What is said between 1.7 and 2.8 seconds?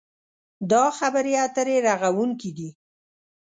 رغوونکې دي.